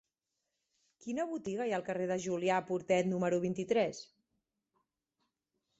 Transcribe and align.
Quina 1.03 1.25
botiga 1.33 1.67
hi 1.67 1.75
ha 1.75 1.77
al 1.79 1.85
carrer 1.91 2.07
de 2.13 2.17
Julià 2.25 2.59
Portet 2.71 3.11
número 3.13 3.41
vint-i-tres? 3.45 4.05